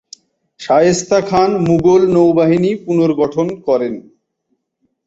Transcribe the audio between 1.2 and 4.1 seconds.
খান মুগল নৌবাহিনী পুনর্গঠন করেন।